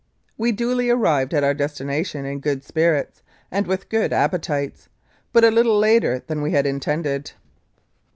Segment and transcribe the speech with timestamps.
[0.35, 4.89] We duly arrived at our destination in good spirits and with good appetites,
[5.31, 7.33] but a little later than we had intended.